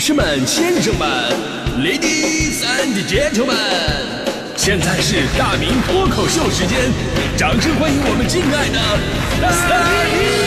[0.00, 1.06] 士们、先生们
[1.78, 3.54] ，Ladies and Gentlemen，
[4.56, 6.90] 现在是大明脱口秀时间，
[7.36, 8.80] 掌声欢迎我们敬爱的
[9.68, 9.76] 大
[10.08, 10.40] 明！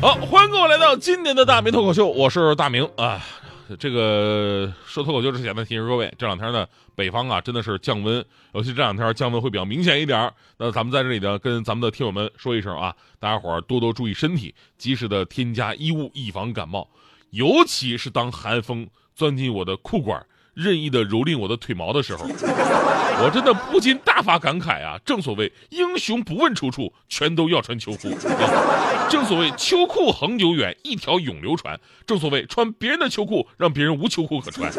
[0.00, 3.20] 好，欢迎各位来到今年的大明脱口秀，我是大明啊。
[3.78, 10.32] 这个说脱口秀之前呢，提醒各位，这两天呢，北方啊真的是降温，尤其这两天降温会比较明显一点。
[10.58, 16.88] 那咱们在这里呢，跟咱们的听友们说一声啊，大家伙儿多多注意身体，及时的添加衣物，以防感冒。
[17.30, 20.24] 尤其是当寒风钻进我的裤管，
[20.56, 22.24] 任意的蹂躏我的腿毛的时候，
[23.22, 24.98] 我真的不禁大发感慨啊！
[25.04, 28.08] 正所谓英雄不问出处，全都要穿秋裤！
[29.10, 31.78] 正所谓秋裤恒久远，一条永流传。
[32.06, 34.72] 正所谓穿别人的秋裤，让别人无秋裤可穿。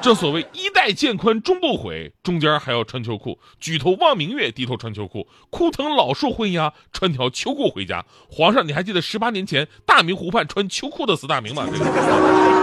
[0.00, 3.38] 正所谓衣带渐宽终不悔，中间还要穿秋裤。
[3.60, 5.28] 举头望明月，低头穿秋裤。
[5.50, 8.06] 枯藤老树昏鸦，穿条秋裤回家。
[8.30, 11.68] 皇上，你还记得十八年前大明湖畔穿秋裤的死大明吗？
[11.70, 12.61] 这个。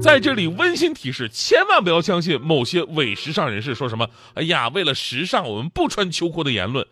[0.00, 6.86] 在这里温馨提示，千万不要相信某些伪时尚人士说什么“哎呀，为了时尚，我们不穿秋裤”的言论。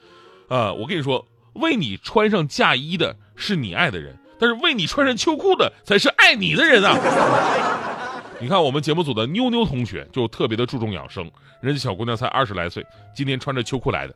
[0.48, 6.98] 啊，我跟你说，为你穿上嫁衣的是你爱的人，但是为你穿上秋裤的才是爱你的人啊！
[8.38, 12.84] 你看，我们节目组的妞妞同学就特别的注重养生，人家小姑娘才二十来岁，
[13.14, 14.14] 今天穿着秋裤来的。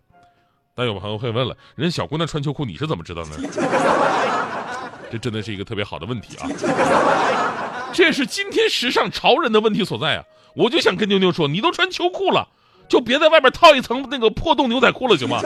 [0.74, 3.36] 但有朋友会问了，人家小姑娘穿秋裤，你是怎么知道呢？
[5.10, 6.46] 这真的是一个特别好的问题啊！
[7.92, 10.24] 这是今天时尚潮人的问题所在啊！
[10.54, 12.48] 我就想跟妞妞说，你都穿秋裤了，
[12.88, 15.40] 就别在外边套一层那个破洞牛仔裤了，行吗？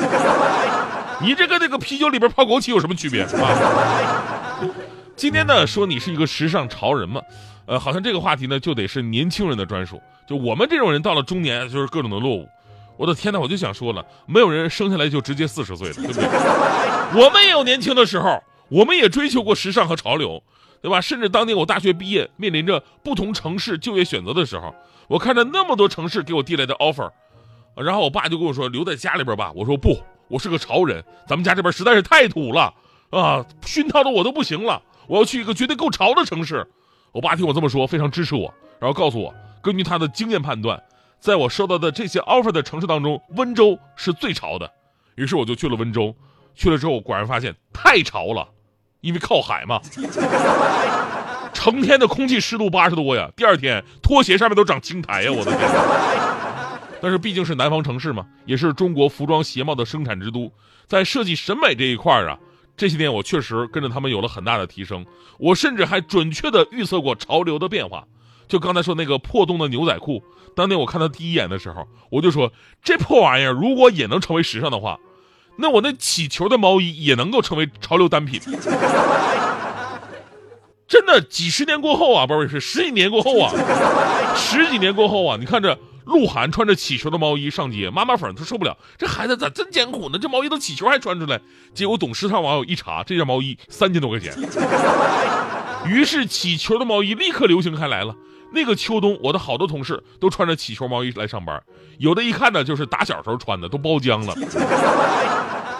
[1.23, 4.61] 你这跟那个啤酒里边泡枸杞有什么区别啊？
[5.17, 7.21] 今天呢，说你是一个时尚潮人嘛，
[7.67, 12.49] 呃，好像这个话题呢就得是年轻人的专属，就我们这种人到了中年就是各种的落伍。
[12.97, 16.25] 我的天呐，我就想说了，没有人生下来就直接四十岁的，对不对？
[17.25, 20.43] 我们也有年轻的时候，我们也追求过时尚和潮流。
[20.85, 21.01] 对吧？
[21.01, 24.75] 甚至当年我大学毕业，面临着不同城市就业选择的时候，
[25.09, 27.11] 我看着那么多城市给我递来的 offer，
[27.75, 32.75] 然后我爸就跟我说：“留在家里边吧。”我说：“不，我是个潮人，咱们家这边实在是太土了
[33.09, 36.67] 啊，熏陶的我都不行了，我要去一个绝对够潮的城市。”
[37.13, 40.83] 我爸听我这么说，非常支持我，然后告诉我，根据他的经验判断，
[41.19, 44.71] 在我收到的这些 offer 的城市当中，温州是最潮的。
[45.15, 46.15] 于是我就去了温州，
[46.55, 48.47] 去了之后果然发现太潮了。
[49.05, 49.79] 因为靠海嘛，
[51.53, 55.71] 成天的空气湿度八十多呀，第二天拖鞋上面都长青苔呀，我的天！
[57.03, 60.51] 但是毕竟是南方城市嘛，也是中国服装鞋帽的生产之都，
[60.87, 62.39] 在设计审美这一块啊，
[62.79, 65.05] 这些年我确实跟着他们有了很大的提升。
[65.37, 68.05] 我甚至还准确的预测过潮流的变化。
[68.49, 70.25] 就刚才说那个破洞的牛仔裤，
[70.57, 72.51] 当年我看到第一眼的时候，我就说
[72.83, 74.99] 这破玩意儿如果也能成为时尚的话。
[75.57, 78.41] 那我那起球的毛衣也能够成为潮流单品，
[80.87, 83.53] 真的几十年过后啊，不是十几年过后啊，
[84.37, 90.19] 十几年过后啊，你看这鹿晗穿着起球的毛衣上街，妈妈粉都受不了，这孩子咋真艰苦呢？
[90.19, 91.41] 这毛衣都起球还穿出来，
[91.73, 94.35] 结果懂时尚网友一查，这件毛衣三千多块钱，
[95.87, 98.15] 于是起球的毛衣立刻流行开来了。
[98.55, 101.63] 那个秋冬，我的好多同事都穿着起球毛衣来上班，
[101.99, 104.35] 有的一看呢就是打小时候穿的，都包浆了。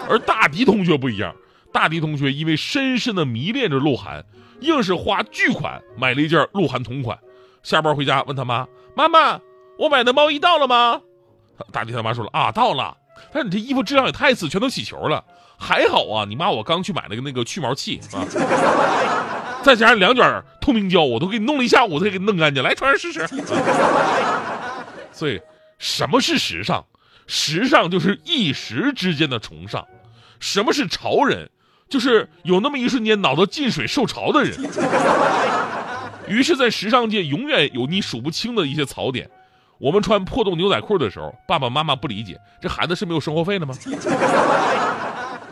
[0.07, 1.33] 而大迪同学不一样，
[1.71, 4.23] 大迪同学因为深深的迷恋着鹿晗，
[4.59, 7.17] 硬是花巨款买了一件鹿晗同款。
[7.63, 9.39] 下班回家问他妈：“妈妈，
[9.79, 11.01] 我买的毛衣到了吗？”
[11.73, 12.95] 大迪他妈说了：“啊，到了。
[13.33, 15.23] 但是你这衣服质量也太次，全都起球了。
[15.57, 18.21] 还好啊，你妈我刚去买了个那个去毛器啊。”
[19.65, 22.61] 再加上两卷透明胶，我都给你弄了一下午才给你弄干净。
[22.61, 23.27] 来，穿上试试。
[25.11, 25.41] 所以，
[25.79, 26.85] 什么是时尚？
[27.25, 29.83] 时尚就是一时之间的崇尚。
[30.39, 31.49] 什么是潮人？
[31.89, 34.55] 就是有那么一瞬间脑子进水受潮的人。
[36.27, 39.27] 于是，在时尚界永远有你数不清的一些槽点。
[39.79, 43.73] 我们穿破洞牛仔裤的时候，爸爸妈妈不理解，这孩子是没有生活费的吗？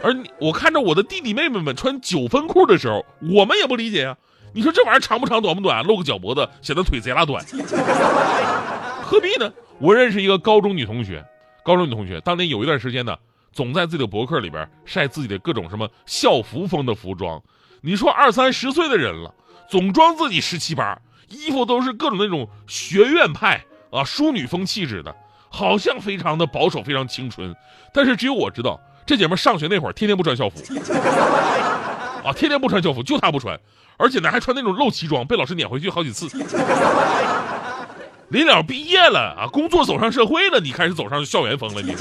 [0.03, 4.17] 而我看着我的弟弟妹妹们穿九分裤的时候，我们也不理解呀。
[4.53, 7.44] 你说这玩意儿长不长，短不短，露个脚脖子显得腿贼拉短，
[9.01, 9.51] 何必呢？
[9.79, 11.25] 我认识一个高中女同学，
[11.63, 13.17] 高中女同学当年有一段时间呢，
[13.53, 17.41] 总在自己的博客里边晒自己的各种什么校服风的服装。
[17.81, 19.33] 你说二三十岁的人了，
[19.69, 25.15] 总装自己十七八，衣服都是各种那种学院派啊，淑女风气质的，
[25.50, 27.55] 好像非常的保守，非常青春。
[27.94, 28.77] 但是只有我知道。
[29.05, 30.59] 这姐们上学那会儿，天天不穿校服，
[32.23, 33.59] 啊，天天不穿校服，就她不穿，
[33.97, 36.27] 而且呢还穿那种露脐装，被老师撵回去好几次。
[38.29, 41.95] 临了毕业了啊，工作走上社会了，你开始走上校园风了，你。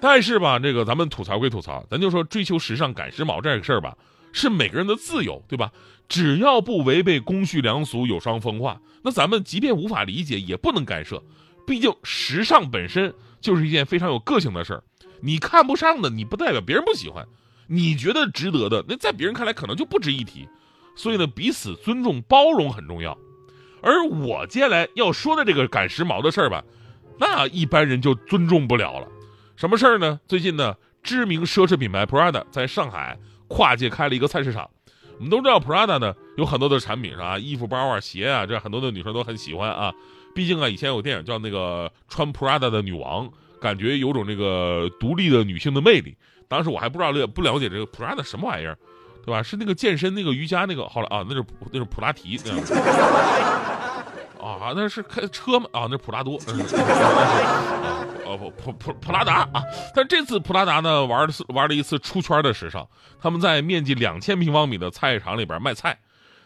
[0.00, 3.96] 但是吧，这个咱们吐槽归吐槽，咱就说追求时尚、赶时髦这个事儿吧，
[4.32, 5.70] 是每个人的自由，对吧？
[6.08, 11.22] 只要不违背公序良俗、有伤风化，那咱们即便无法理解，也不能干涉。
[11.66, 14.82] 毕竟时尚本身就是一件非常有个性的事儿，
[15.22, 17.24] 你看不上的，你不代表别人不喜欢；
[17.66, 20.48] 你觉得值得的，那在别人看来可能就不值一提。
[20.96, 23.16] 所以呢，彼此尊重、包容很重要。
[23.82, 26.62] 而我接下来要说的这个赶时髦的事儿吧，
[27.18, 29.08] 那一般人就尊重不了了。
[29.56, 30.20] 什么事儿呢？
[30.26, 33.18] 最近呢，知名奢侈品牌 Prada 在上海
[33.48, 34.68] 跨界开了一个菜市场。
[35.16, 37.38] 我们都知道 Prada 呢有很多的产品啊？
[37.38, 39.92] 衣服、包啊、鞋啊，这很多的女生都很喜欢啊。
[40.34, 46.16] 毕竟啊，以前有电影叫那个穿 Prada 的女王，感觉有种这个独立的女性的魅力。
[46.48, 48.76] 当时我还不知道了不了解这个普拉达什么玩意儿，
[49.24, 49.42] 对吧？
[49.42, 52.36] 是那个健身那个瑜伽那个，后来啊，那是那是普拉提。
[54.40, 55.66] 啊，那是开车吗？
[55.72, 59.62] 啊，那是普拉多，啊， 普普普普拉达啊。
[59.94, 62.88] 但这次普拉达呢，玩了玩了一次出圈的时尚。
[63.20, 65.98] 他们在面积两千平方米的菜市场里边卖菜，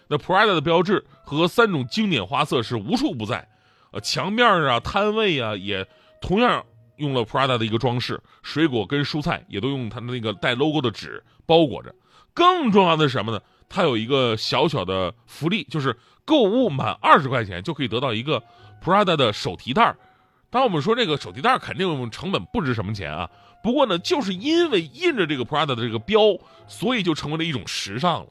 [0.09, 3.49] 那 Prada 的标志和三种经典花色是无处不在。
[3.93, 5.87] 呃，墙面啊、摊位啊，也
[6.21, 6.65] 同样
[6.97, 11.95] 用了 Prada 的一个装饰，水果跟蔬菜也都用它的那个带 logo 的纸包裹着。
[12.33, 13.41] 更重要的是什么呢？
[13.69, 18.43] 它有一个小小的福利，就是购物满二十块钱就可以得到一个
[18.83, 19.97] Prada 的手提袋
[20.51, 23.29] 当，我们说这个手提袋肯定成本不值什么钱啊。
[23.63, 26.21] 不过呢，就是因为印着这个 Prada 的这个标，
[26.69, 28.29] 所以就成为了一种时尚了。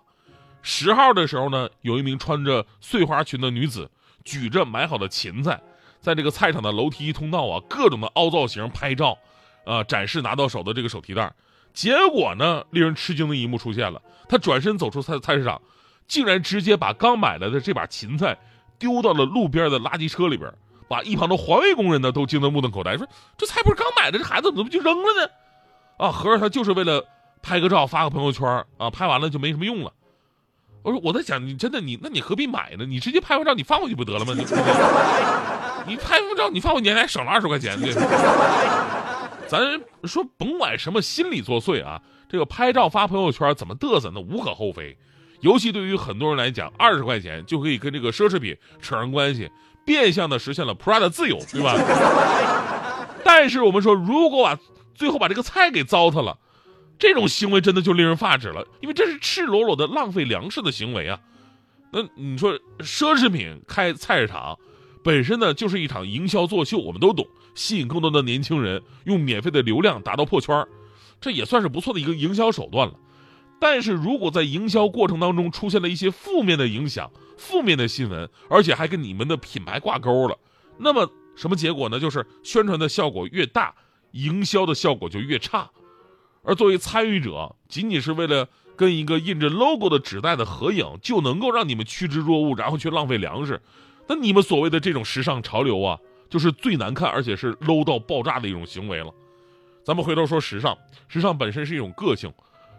[0.61, 3.89] 十号的时候呢，有一名穿着碎花裙的女子，
[4.23, 5.61] 举着买好的芹菜，
[6.03, 9.17] 在这个菜场的楼梯通道啊，各种的凹造型拍照，
[9.65, 11.33] 啊，展示拿到手的这个手提袋。
[11.73, 14.01] 结果呢，令人吃惊的一幕出现了。
[14.27, 15.61] 他转身走出菜菜市场，
[16.05, 18.37] 竟然直接把刚买来的这把芹菜
[18.77, 20.53] 丢到了路边的垃圾车里边，
[20.89, 23.07] 把一旁的环卫工人呢都惊得目瞪口呆，说
[23.37, 25.31] ：“这菜不是刚买的，这孩子怎么就扔了呢？”
[26.05, 27.05] 啊，合着他就是为了
[27.41, 29.93] 拍个照发个朋友圈啊，拍完了就没什么用了。
[30.83, 32.85] 我说我在想，你真的你那你何必买呢？
[32.85, 34.33] 你直接拍完照你放回去不得了吗？
[34.35, 34.43] 你
[35.87, 37.93] 你你拍完照你放回去还省了二十块钱对。
[39.47, 39.61] 咱
[40.05, 44.97] 说甭管什么心理作祟啊，这个拍照发朋友圈怎么嘚瑟，那无可厚非。
[45.41, 49.51] 尤其对于很多人来讲，二十块钱就可以跟这个奢侈品扯上关系，
[49.85, 51.75] 变相的实现了 Prada 自由，对吧？
[53.23, 54.57] 但是我们说，如果把
[54.95, 56.37] 最后把这个菜给糟蹋了，
[56.97, 61.19] 这种行为真的就令人发指了，因为这是赤裸裸的浪费粮食的行为啊。
[61.91, 64.57] 那你说奢侈品开菜市场？
[65.03, 70.67] 本身呢就是一场营销作秀，我们都懂，吸引更多的年轻人，用免费的流量达到破圈儿
[71.19, 72.93] 这也算是不错的一个营销手段了。
[73.59, 80.37] 但是如果在营销过程当中出现了一些负面的影响、负面的新闻，而且还跟你们的品牌挂钩了，
[80.77, 81.99] 那么什么结果呢？
[81.99, 83.73] 就是宣传的效果越大，
[84.11, 85.69] 营销的效果就越差。
[86.43, 93.61] 而作为参与者，仅仅是为了跟一个印着 logo 的纸袋的合影，就能够让你们趋之若鹜，然后去浪费粮食。
[94.07, 95.97] 那你们所谓的这种时尚潮流啊，
[96.29, 99.13] 就是最难看，而且是 low 到爆炸的一种行为了。
[99.83, 100.77] 咱们回头说时尚，
[101.07, 102.31] 时尚本身是一种个性。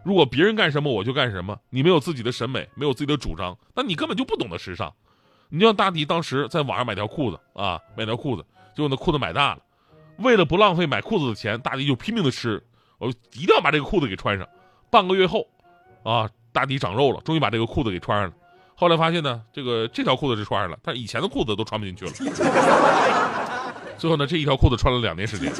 [0.04, 4.92] 如果别人干什么我就干什么，你没有自己的审美，没有自己的主张，那你根本就不懂得时尚。
[5.48, 8.44] 你像大迪当时在网上买条裤子啊，买条裤子，
[8.74, 9.62] 结果那裤子买大了，
[10.18, 12.62] 为了不浪费买裤子的钱，大迪就拼命的吃，
[12.98, 14.46] 我一定要把这个裤子给穿上。
[14.90, 15.46] 半个月后，
[16.02, 18.34] 啊，大迪长肉了，终于把这个裤子给穿上了。
[18.74, 22.12] 后来发现呢，这个这条裤子是穿上了，但以前的裤子都穿不进去了。
[23.96, 25.52] 最后呢，这一条裤子穿了两年时间。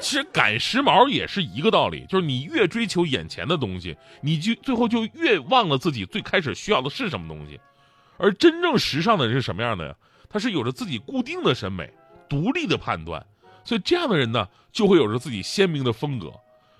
[0.00, 7.58] 其实赶时髦也是一个道理，就是你越追求眼前的东西，你就最后就越忘了自己最开始需要的是什么东西。
[8.18, 9.94] 而真正时尚的人是什么样的呀？
[10.28, 11.90] 他是有着自己固定的审美、
[12.28, 13.24] 独立的判断，
[13.64, 16.30] 所以这样的人呢，就会有着自己鲜明的风格。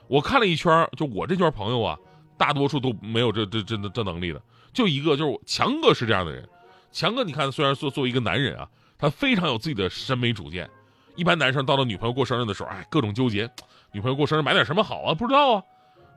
[0.07, 1.97] 我看了一圈，就我这圈朋友啊，
[2.37, 4.43] 大多数都没有这这这这能力的。
[4.75, 6.47] 就一个，就是强哥是这样的人。
[6.93, 10.69] 强哥，你看，虽然说作为一个男人啊，他非常有自己的审美主见。
[11.17, 13.49] 一般男生到了女朋友过生日的时候，哎，各种纠结，
[13.93, 15.15] 女朋友过生日买点什么好啊？
[15.15, 15.63] 不知道啊，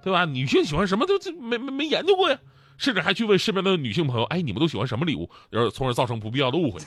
[0.03, 0.25] 对吧？
[0.25, 2.37] 女性喜欢什么都没没没研究过呀，
[2.77, 5.29] 甚至还去问身边的女性朋友，哎，你们都喜欢什么礼物？
[5.49, 6.81] 然后从而造成不必要的误会，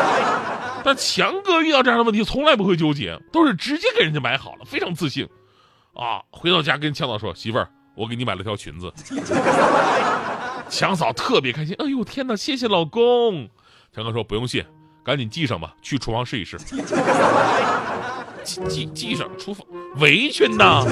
[0.82, 5.28] 但强哥遇到这样的问题从来不会纠结，都是直接给人家买好了，非常自信。
[5.94, 8.92] 啊，回到家跟强嫂说，媳妇儿，我给你买了条裙子。
[10.68, 13.48] 强嫂特别开心，哎呦天哪，谢谢老公。
[13.94, 14.66] 强哥说不用谢，
[15.04, 16.58] 赶紧系上吧，去厨房试一试。
[18.44, 19.66] 系系系上，厨房
[19.98, 20.84] 围裙呢？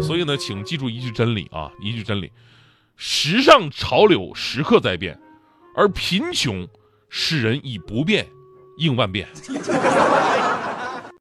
[0.00, 2.30] 所以呢，请记住一句真理啊，一句真理：
[2.96, 5.18] 时尚潮流时刻在变，
[5.76, 6.66] 而贫穷
[7.08, 8.28] 使人以不变
[8.78, 9.28] 应万变。